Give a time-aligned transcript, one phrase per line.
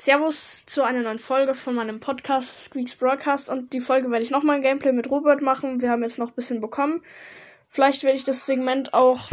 [0.00, 4.30] Servus zu einer neuen Folge von meinem Podcast Squeaks Broadcast und die Folge werde ich
[4.30, 5.82] nochmal ein Gameplay mit Robert machen.
[5.82, 7.02] Wir haben jetzt noch ein bisschen bekommen.
[7.68, 9.28] Vielleicht werde ich das Segment auch.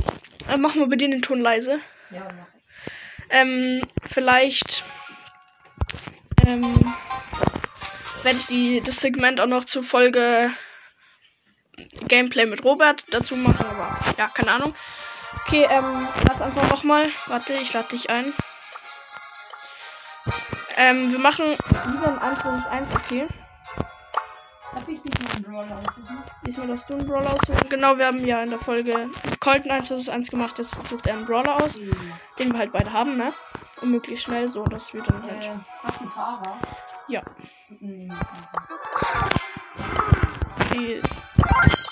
[0.51, 1.79] Äh, machen wir bitte den Ton leise.
[2.11, 3.23] Ja, mach ich.
[3.29, 4.83] Ähm, vielleicht
[6.45, 6.93] ähm,
[8.23, 10.51] werde ich die, das Segment auch noch zur Folge
[12.09, 14.75] Gameplay mit Robert dazu machen, aber ja, keine Ahnung.
[15.45, 17.09] Okay, ähm, lass einfach nochmal.
[17.27, 18.33] Warte, ich lade dich ein.
[20.79, 21.45] Ähm, wir machen
[21.91, 23.27] lieber ein 1 vs 1, okay.
[24.73, 26.23] Darf ich dich mal einen Brawler aussuchen?
[26.45, 27.69] Diesmal darfst du einen Brawler aussuchen.
[27.69, 30.59] Genau, wir haben ja in der Folge Colton 1 vs 1 gemacht.
[30.59, 31.79] Jetzt sucht er einen Brawler aus,
[32.37, 33.33] den wir halt beide haben, ne?
[33.81, 35.45] Und möglichst schnell, so dass wir dann halt.
[35.45, 36.59] Äh, hast du Tara?
[37.07, 37.23] Ja.
[37.69, 38.13] Mhm.
[40.75, 41.87] Die, ich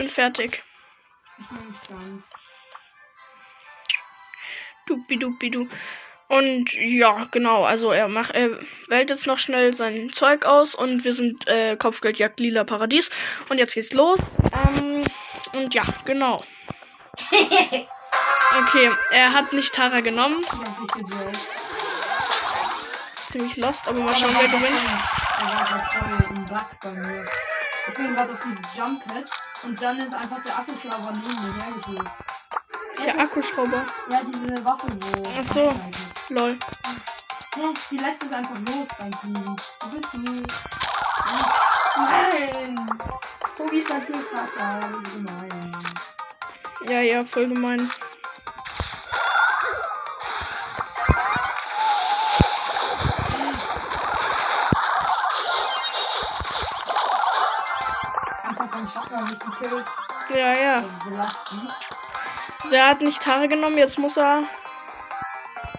[0.00, 0.62] bin fertig.
[1.36, 2.24] Nicht ganz.
[4.86, 5.68] Dupidupidu.
[6.28, 11.04] Und ja, genau, also er macht, er wählt jetzt noch schnell sein Zeug aus und
[11.04, 13.10] wir sind äh, Kopfgeldjagd Lila Paradies.
[13.50, 14.20] Und jetzt geht's los.
[14.54, 15.04] Ähm,
[15.52, 16.42] und ja, genau.
[18.52, 20.44] Okay, er hat nicht Tara genommen.
[23.30, 24.80] Ziemlich lost, aber mal schauen, wer gewinnt.
[27.86, 27.94] War gerade voll im Bug bei mir.
[27.94, 29.30] Ich bin gerade auf dieses Jump Pad
[29.62, 32.10] und dann ist einfach der Akkuschrauber neben mir hergeholt.
[33.04, 33.86] Der Akkuschrauber.
[34.10, 35.22] Ja, diese Waffe, wo.
[35.38, 35.72] Ach so.
[36.28, 36.58] Lol.
[37.54, 37.60] Hä?
[37.90, 39.56] Die lässt es einfach los beim Fliegen.
[39.80, 40.42] Du bist nie.
[41.96, 42.86] Nein!
[43.56, 44.80] Tobi ist natürlich krasser.
[45.12, 45.76] Gemein.
[46.88, 47.90] Ja, ja, voll gemein.
[60.34, 60.84] Ja, ja.
[62.70, 64.42] Der hat nicht Tara genommen, jetzt muss er.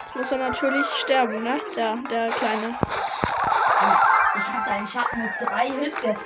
[0.05, 1.59] Jetzt muss er natürlich sterben, ne?
[1.75, 2.77] Der, der Kleine.
[4.35, 6.21] Ich hatte einen Schatten mit drei Hits jetzt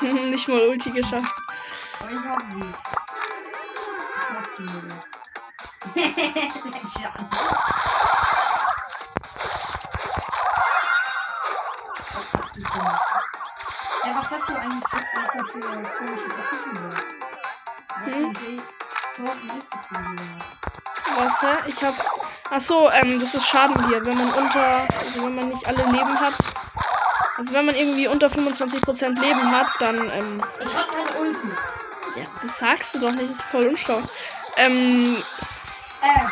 [0.00, 1.34] so nicht mal Ulti geschafft.
[2.00, 2.64] Aber ich hab sie.
[5.94, 8.02] Ich hab sie.
[14.04, 14.98] Ja, was hast du eigentlich für,
[15.98, 16.90] komische Verfügungen?
[16.90, 18.62] Was Hm?
[21.16, 21.54] Was, hä?
[21.66, 21.94] Ich hab.
[22.50, 24.04] Ach so, ähm, das ist Schaden hier.
[24.04, 24.88] Wenn man unter.
[24.88, 26.34] Also, wenn man nicht alle Leben hat.
[27.36, 30.42] Also, wenn man irgendwie unter 25% Leben hat, dann, ähm.
[30.60, 31.48] Ich hab keine Ulti.
[32.16, 34.02] Ja, das sagst du doch nicht, das ist voll unschlau.
[34.56, 35.22] Ähm,
[36.02, 36.24] Äh,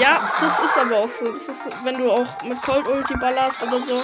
[0.00, 1.32] ja, das ist aber auch so.
[1.32, 4.02] Das ist, wenn du auch mit Cold Ulti ballerst oder so.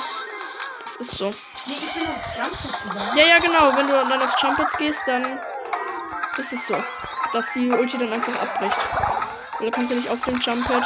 [0.99, 1.31] Ist so.
[1.67, 3.17] Nee, ich bin auf Jumpset gegangen.
[3.17, 3.77] Ja, ja, genau.
[3.77, 5.39] Wenn du dann auf Trumpets gehst, dann
[6.39, 6.83] ist es so.
[7.33, 8.77] Dass die Ulti dann einfach abbricht.
[9.61, 10.85] Oder kannst du nicht auf dem Jumppad.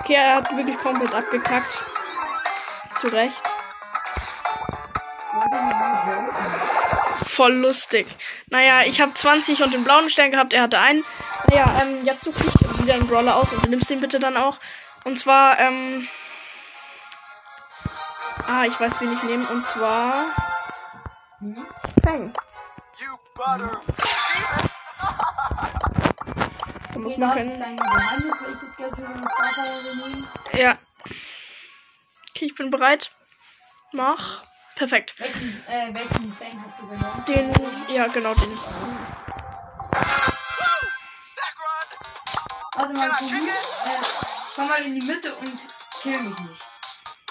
[0.00, 1.78] Okay, er hat wirklich komplett abgekackt.
[3.00, 3.42] Zu Recht.
[7.26, 8.06] Voll lustig.
[8.48, 11.04] Naja, ich habe 20 und den blauen Stern gehabt, er hatte einen.
[11.48, 14.36] Naja, ähm, jetzt suche ich wieder einen Brawler aus und du nimmst den bitte dann
[14.36, 14.58] auch.
[15.04, 16.08] Und zwar, ähm.
[18.46, 19.46] Ah, ich weiß, wen ich nehme.
[19.48, 20.26] Und zwar.
[21.38, 21.66] Hm?
[22.02, 22.32] Fang.
[22.98, 23.80] You butter.
[26.94, 27.76] Da muss man können.
[30.52, 30.78] Ja.
[32.30, 33.10] Okay, ich bin bereit.
[33.92, 34.44] Mach.
[34.76, 35.14] Perfekt.
[35.18, 37.24] Welchen, äh, welchen Fang hast du genommen?
[37.26, 37.52] Den.
[37.94, 38.58] Ja, genau den.
[42.76, 43.32] Warte mal, it?
[43.32, 44.04] äh,
[44.54, 45.60] komm mal in die Mitte und
[46.00, 46.63] kill mich nicht.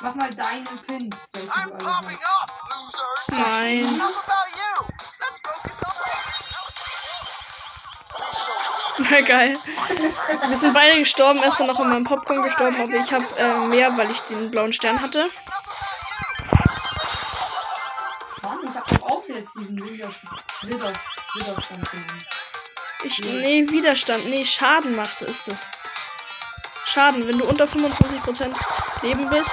[0.02, 1.16] Mach mal deine Pins.
[3.30, 4.02] Nein.
[8.98, 9.58] Na geil.
[10.48, 11.40] Wir sind beide gestorben.
[11.40, 14.20] Er ist dann noch an meinem Popcorn gestorben, aber ich habe äh, mehr, weil ich
[14.22, 15.30] den blauen Stern hatte.
[18.44, 20.94] Mann, ich hab doch auch jetzt diesen Widerstand, Wider,
[21.36, 22.26] Widerstand genommen.
[23.04, 23.20] Ich.
[23.20, 24.26] Nee, Widerstand.
[24.26, 25.60] Nee, Schaden macht ist das.
[26.86, 28.54] Schaden, wenn du unter 25%
[29.02, 29.50] Leben bist.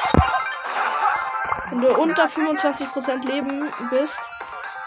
[1.71, 4.17] Wenn du unter 25% Leben bist,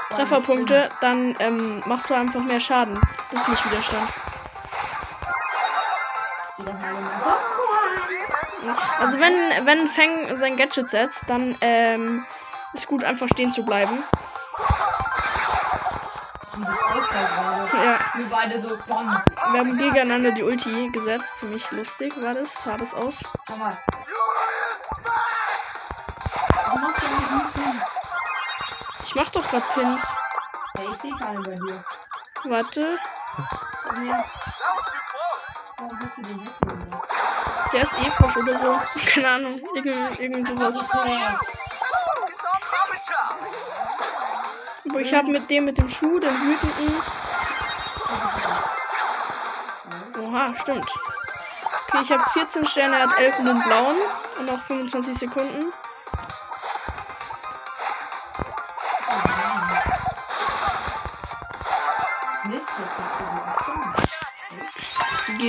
[0.09, 2.99] Trefferpunkte, dann ähm, machst du einfach mehr Schaden.
[3.31, 4.09] Das ist nicht Widerstand.
[8.99, 12.25] Also wenn, wenn Feng sein Gadget setzt, dann ähm,
[12.73, 14.03] ist gut einfach stehen zu bleiben.
[17.73, 17.99] Ja.
[18.15, 18.77] Wir beide so.
[18.87, 21.25] Wir haben gegeneinander die Ulti gesetzt.
[21.39, 22.49] Ziemlich lustig war das.
[22.63, 23.15] Sah das aus.
[29.13, 30.01] Ich mach doch grad Pins.
[30.75, 31.83] Hey, ich sehe keine bei dir.
[32.45, 32.97] Warte.
[35.77, 37.09] Warum hast du den jetzt gemacht?
[37.71, 38.99] Der ist Epos oder so.
[39.11, 39.61] Keine Ahnung.
[39.75, 40.75] Irgend, irgend sowas.
[44.89, 47.03] Aber ich habe mit dem mit dem Schuh, den wütenden.
[50.23, 50.89] Oha, stimmt.
[51.87, 53.97] Okay, ich habe 14 Sterne, er hat 11 in den blauen.
[54.39, 55.71] Und noch 25 Sekunden.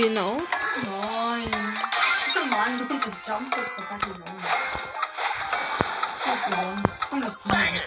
[0.01, 0.41] Genau.
[0.83, 1.77] Nein.
[2.49, 4.45] Mann, du kannst das Jump jetzt verkackt gewonnen.
[6.23, 6.83] Du hast gewonnen.
[7.09, 7.81] Komm, das Team.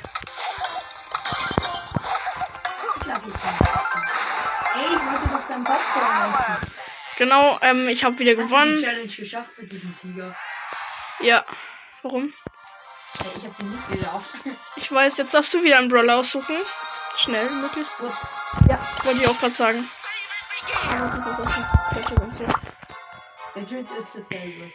[3.01, 3.45] Ich lass dich nicht.
[4.75, 6.73] Ey, ich wollte doch deinen Popcorn essen.
[7.19, 8.83] Genau, ähm, ich habe wieder Hast du die gewonnen.
[8.83, 10.35] Challenge geschafft mit diesem Tiger?
[11.21, 11.45] Ja.
[12.03, 12.25] Warum?
[12.25, 14.25] Ey, ich hab den nicht wieder auf.
[14.77, 16.57] Ich weiß, jetzt darfst du wieder einen Brawler aussuchen.
[17.17, 17.97] Schnell, möglichst.
[17.99, 18.13] Gut.
[18.69, 19.89] Ja, wollte ich auch gerade sagen.
[20.91, 21.48] Aber
[22.01, 22.45] Catcher ganz so.
[23.57, 24.73] Der Jit ist dasselbe.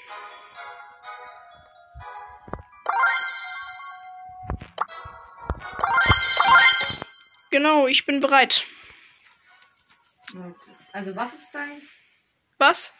[7.49, 8.65] Genau, ich bin bereit.
[10.91, 11.83] Also, was ist deins?
[12.57, 12.91] Was?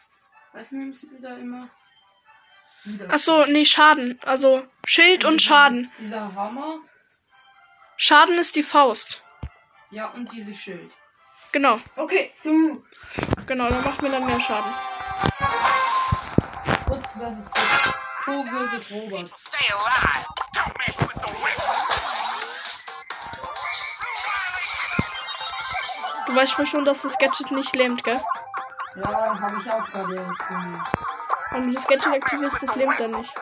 [0.52, 1.68] Was nimmst du da immer?
[2.84, 3.08] Wieder.
[3.10, 4.18] Ach so, nee, Schaden.
[4.22, 5.90] Also Schild und Schaden.
[5.98, 6.78] Dieser Hammer.
[7.96, 9.22] Schaden ist die Faust.
[9.90, 10.94] Ja, und dieses Schild.
[11.54, 12.32] Genau, Okay.
[12.42, 12.50] So.
[13.46, 14.74] genau, dann macht mir dann mehr Schaden.
[16.88, 18.24] Gut versus Gut.
[18.24, 19.30] Co versus Robert.
[19.38, 20.26] Stay alive.
[20.52, 21.74] Don't mess with the whistle.
[26.26, 28.20] Du weißt wohl schon, dass das Gadget nicht lähmt, gell?
[28.96, 30.16] Ja, habe ich auch gerade.
[30.16, 30.82] ähm,
[31.52, 33.32] Wenn du das Gadget aktivierst, das lähmt dann nicht.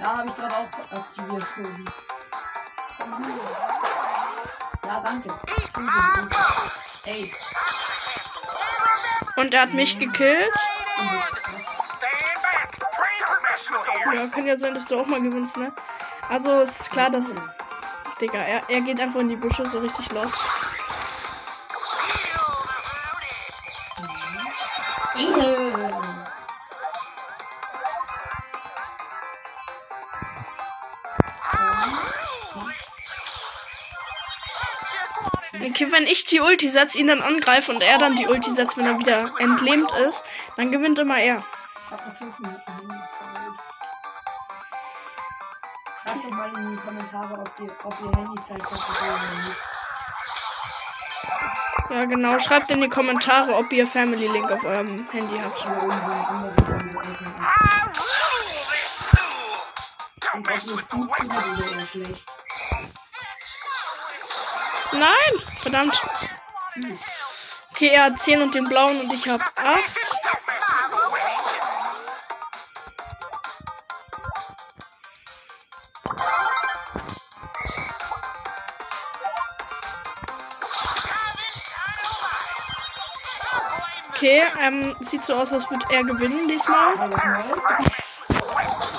[0.00, 1.46] Ja, habe ich gerade auch aktiviert.
[4.84, 5.28] Ja, danke.
[5.46, 6.83] Ey.
[9.36, 10.52] Und er hat mich gekillt.
[14.14, 15.72] Ja, kann ja sein, dass du auch mal gewinnst, ne?
[16.28, 17.24] Also ist klar, dass.
[18.20, 20.32] Digga, er, er geht einfach in die Büsche so richtig los.
[35.60, 38.76] Okay, wenn ich die Ulti setze, ihn dann angreife und er dann die Ulti setzt,
[38.76, 40.22] wenn er wieder entlähmt ist,
[40.56, 41.38] dann gewinnt immer er.
[41.38, 41.94] Ich.
[46.02, 48.64] Schreibt doch mal in die Kommentare, ob ihr, ob ihr habt oder
[49.44, 49.56] nicht.
[51.90, 52.38] Ja, genau.
[52.40, 55.64] Schreibt in die Kommentare, ob ihr Family Link auf eurem Handy habt.
[55.64, 56.96] Oder irgendwo ein anderes Handy
[61.78, 62.14] öffnen.
[64.94, 65.42] Nein!
[65.60, 65.94] Verdammt.
[67.72, 69.54] Okay, er hat 10 und den blauen und ich habe 8.
[69.56, 71.64] Don't mess with the whistle.
[84.16, 86.94] Okay, ähm, sieht so aus, als würde er gewinnen diesmal.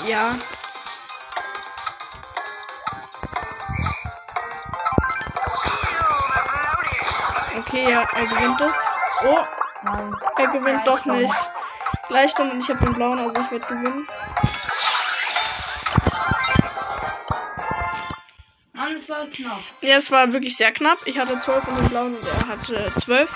[0.06, 0.38] Ja.
[7.68, 8.74] Okay, ja, er gewinnt es.
[9.28, 9.40] Oh,
[9.84, 10.12] Nein.
[10.38, 11.34] er gewinnt doch nicht.
[12.08, 14.08] Gleichstand und ich habe den blauen, also ich werde gewinnen.
[18.74, 19.62] Mann, es war knapp.
[19.82, 21.00] Ja, es war wirklich sehr knapp.
[21.06, 23.30] Ich hatte 12 und den blauen und er hatte 12.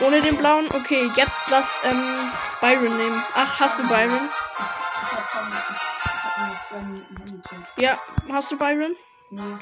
[0.00, 0.68] Ohne den blauen.
[0.72, 3.24] Okay, jetzt lass ähm, Byron nehmen.
[3.34, 4.28] Ach, hast du Byron?
[4.28, 5.48] Ich hab schon.
[5.48, 7.58] Ich hab nur zwei Minuten Handyzeit.
[7.76, 7.98] Ja,
[8.30, 8.94] hast du Byron?
[9.30, 9.56] Nee,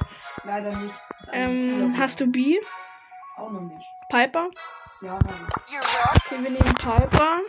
[0.45, 0.95] leider nicht.
[1.33, 2.61] Ähm, hast du B?
[3.37, 3.87] Auch noch nicht.
[4.09, 4.49] Piper?
[5.03, 5.75] Ja, ich.
[5.75, 6.33] Lost.
[6.33, 7.41] Okay, wir nehmen Piper.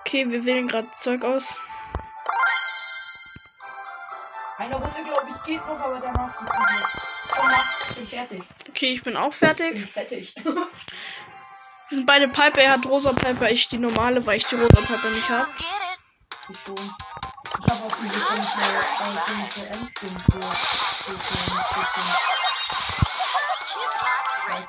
[0.00, 1.44] Okay, wir wählen gerade Zeug aus.
[4.58, 6.88] Eine Runde, glaube ich, geht noch, aber danach geht nicht mehr.
[7.34, 7.90] Komm, mach.
[7.90, 8.42] Ich bin fertig.
[8.68, 9.72] Okay, ich bin auch Ich fertig.
[9.74, 10.34] bin fertig.
[10.42, 10.54] Wir
[11.90, 12.60] sind beide Piper.
[12.60, 15.48] Er hat rosa Piper, ich die normale, weil ich die rosa Piper nicht habe.
[16.58, 16.94] Schon.
[17.62, 19.66] Ich habe auch diese komische, äh, für,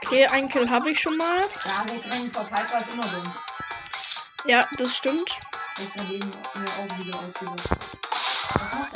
[0.03, 1.47] Okay, einen Kill habe ich schon mal.
[1.65, 3.33] Ja, Wegrennen vor Piper ist immer dumm.
[4.45, 5.31] Ja, das stimmt.
[5.77, 7.61] Ich verlegen mir auch wieder eigentlich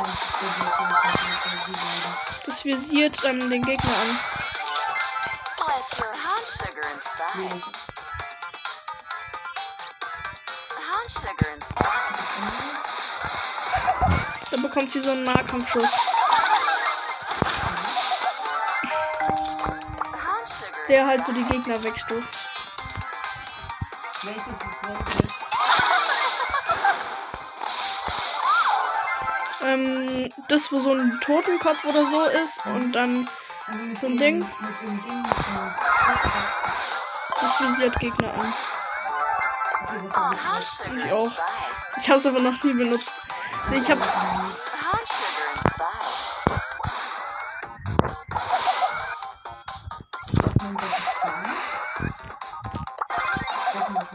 [0.05, 2.15] das Visier?
[2.45, 4.19] Das visiert dann den Gegner an.
[5.57, 7.94] Bless your honey sugar and spice.
[11.05, 11.75] Honey sugar and spice.
[14.51, 15.89] Da bekommt sie so einen Nahkampfschuss.
[20.87, 22.27] Der halt so die Gegner wegstoßt.
[29.63, 33.27] Ähm, das, wo so ein Totenkopf oder so ist und dann
[33.99, 34.47] So ein Ding?
[37.41, 38.53] Das visiert Gegner an.
[41.05, 41.31] Ich sugar auch.
[41.31, 42.01] spice.
[42.01, 43.11] Ich habe es aber noch nie benutzt.
[43.71, 44.53] Ich habe Honey
[45.15, 46.45] sugar and spice.
[53.75, 54.05] Darf man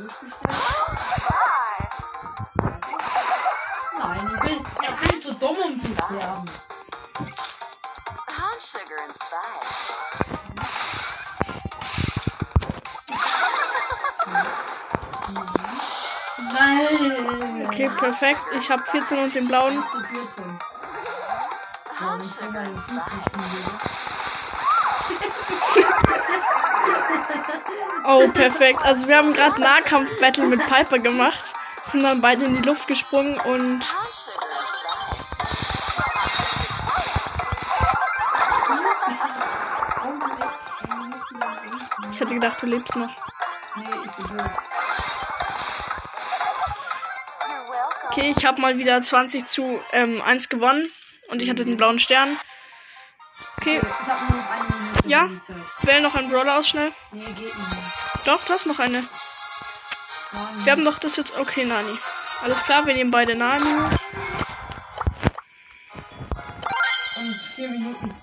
[10.20, 10.39] das
[17.86, 18.40] okay, perfekt.
[18.58, 19.82] Ich habe 14 und den blauen.
[19.92, 20.58] Zu 14.
[22.00, 24.00] Ja, Honey wenn ich sugar mal and einen spice.
[25.08, 25.30] Sieg
[28.04, 28.80] Oh, perfekt.
[28.82, 31.38] Also wir haben gerade Nahkampf-Battle mit Piper gemacht.
[31.92, 33.84] Sind dann beide in die Luft gesprungen und
[42.12, 43.10] ich hatte gedacht, du lebst noch.
[43.76, 44.36] Nee, ich bin
[48.10, 50.90] Okay, ich habe mal wieder 20 zu ähm, 1 gewonnen.
[51.28, 52.36] Und ich hatte den blauen Stern.
[53.56, 55.08] Okay, Ich hab nur noch eine Minute.
[55.08, 55.28] Ja.
[55.82, 56.92] Wähl noch einen Brawler aus schnell.
[57.12, 57.56] Nee, geht nicht.
[58.24, 59.08] Doch, du hast noch eine.
[60.64, 61.38] Wir haben doch das jetzt.
[61.38, 61.96] Okay, Nani.
[62.42, 63.62] Alles klar, wir nehmen beide Nani.
[67.16, 68.16] Und vier Minuten.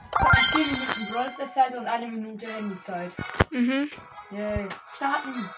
[0.53, 3.11] Minuten Brawl Stars Zeit und eine Minute Handyzeit.
[3.51, 3.89] Mhm.
[4.31, 4.67] Yay.
[4.93, 5.49] Starten.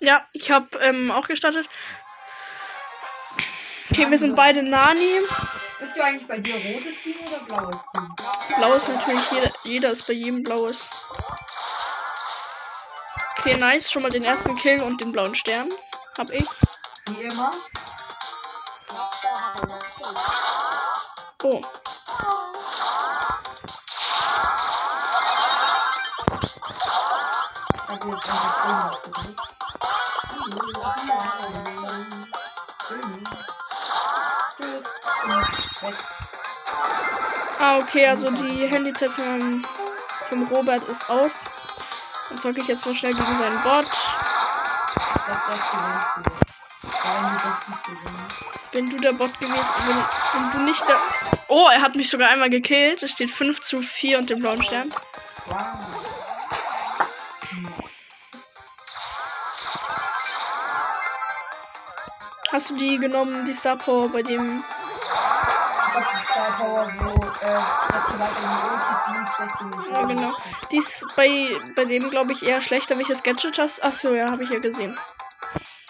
[0.00, 1.68] Ja, ich habe ähm, auch gestartet.
[3.90, 5.20] Okay, wir sind beide Nani.
[5.80, 8.56] Bist du eigentlich bei dir rotes Team oder blaues Team?
[8.56, 10.76] Blau ist natürlich, jeder, jeder ist bei jedem blaues.
[13.38, 13.90] Okay, nice.
[13.90, 15.70] Schon mal den ersten Kill und den blauen Stern.
[16.16, 16.48] Hab ich.
[17.06, 17.52] Wie immer.
[21.42, 21.62] Oh.
[28.08, 29.48] Jetzt einfach 10 gedrückt.
[37.58, 39.66] Ah, okay, also die Handyzeit vom,
[40.28, 41.32] vom Robert ist aus.
[42.30, 43.86] Dann zocke ich jetzt noch schnell gegen seinen Bot.
[48.72, 49.64] Bin du der Bot gewesen?
[49.86, 50.96] Wenn, wenn du nicht der.
[51.48, 53.02] Oh, er hat mich sogar einmal gekillt.
[53.02, 54.94] Es steht 5 zu 4 und den blauen Stern.
[62.50, 64.62] Hast du die genommen, die Star Power bei dem.
[64.62, 67.10] Ich hab die Star Power, wo,
[67.44, 67.60] äh,
[69.92, 70.32] Ja, genau.
[70.70, 73.84] Die ist bei, bei dem, glaube ich, eher schlechter, welches Gadget hast.
[73.84, 74.98] Achso, ja, habe ich ja gesehen.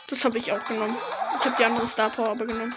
[0.08, 0.96] Das habe ich auch genommen.
[1.38, 2.74] Ich habe die andere Star Power aber genommen.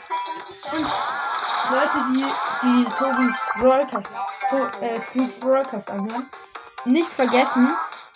[1.71, 2.25] Leute, die,
[2.63, 4.07] die Tobis Broadcast,
[4.49, 4.99] to, äh,
[5.39, 6.29] Broadcast anhören,
[6.85, 7.75] nicht vergessen,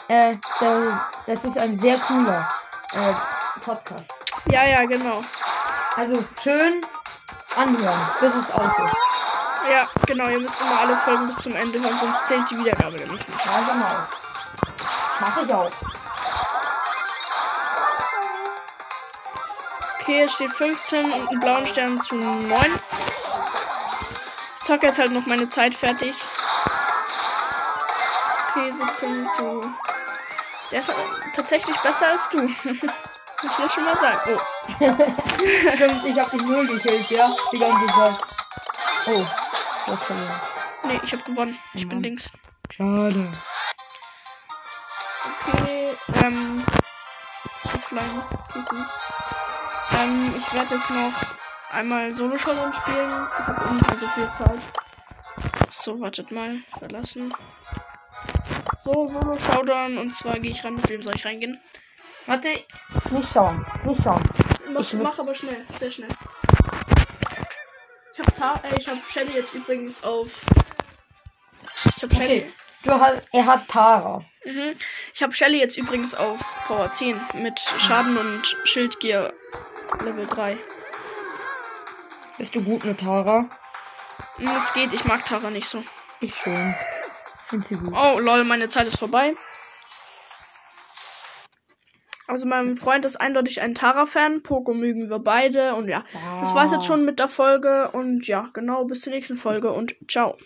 [0.09, 0.93] äh, das,
[1.25, 2.47] das ist ein sehr cooler,
[2.93, 3.13] äh,
[3.61, 4.05] Podcast.
[4.51, 5.23] Ja, ja, genau.
[5.95, 6.85] Also, schön
[7.55, 8.95] anhören, bis es aus ist.
[9.69, 10.27] Ja, genau.
[10.27, 13.45] Ihr müsst immer alle Folgen bis zum Ende hören, sonst zählt die Wiedergabe nämlich nicht.
[13.45, 14.07] Ja, genau.
[15.21, 15.71] Mach ich auch.
[20.01, 22.79] Okay, es steht 15 und einen blauen Stern zu 9.
[24.59, 26.15] Ich zocke jetzt halt noch meine Zeit fertig.
[28.49, 29.73] Okay, 17 zu.
[30.71, 30.89] Der ist
[31.35, 32.49] tatsächlich besser als du.
[33.45, 34.19] Muss ich schon mal sagen.
[34.27, 34.39] Oh.
[35.75, 37.29] Stimmt, ich hab dich null gekillt, ja?
[37.51, 38.17] Die ganze Zeit.
[39.07, 39.25] Oh,
[39.85, 40.41] du hast verloren.
[40.83, 41.59] Nee, ich habe gewonnen.
[41.73, 42.03] Ich bin Mann.
[42.03, 42.29] links.
[42.71, 43.31] Schade.
[45.43, 45.89] Okay,
[46.23, 46.65] ähm.
[47.73, 48.23] Offline.
[48.51, 48.85] gucken.
[49.91, 51.13] Ähm, ich werde jetzt noch
[51.71, 53.27] einmal Solo-Showdown spielen.
[53.37, 54.61] Ich habe ungefähr so viel Zeit.
[55.71, 56.57] So, wartet mal.
[56.79, 57.31] Verlassen.
[58.83, 59.99] So, Solo-Showdown.
[59.99, 60.75] Und zwar gehe ich ran.
[60.75, 61.59] Mit wem soll ich reingehen?
[62.27, 62.49] Warte,
[63.11, 64.27] nicht schauen, nicht schauen.
[64.71, 65.63] Mach, Ich mach aber schnell.
[65.69, 66.09] Sehr schnell.
[68.13, 70.27] Ich habe Ta äh, ich hab Shelly jetzt übrigens auf.
[71.97, 72.39] Ich habe Shelly.
[72.39, 72.53] Okay.
[72.83, 74.23] Du hast, er hat Tara.
[74.43, 74.75] Mhm.
[75.13, 79.33] Ich habe Shelly jetzt übrigens auf Power 10 mit Schaden und Schildgier
[80.03, 80.57] Level 3.
[82.37, 83.49] Bist du gut mit Tara?
[84.37, 85.83] Es geht, ich mag Tara nicht so.
[86.19, 86.75] Ich schon.
[87.47, 87.93] Find sie gut.
[87.95, 89.31] Oh, lol, meine Zeit ist vorbei.
[92.27, 94.41] Also mein Freund ist eindeutig ein Tara-Fan.
[94.41, 95.75] Poco mögen wir beide.
[95.75, 96.03] Und ja,
[96.39, 97.91] das war's jetzt schon mit der Folge.
[97.91, 100.37] Und ja, genau, bis zur nächsten Folge und ciao.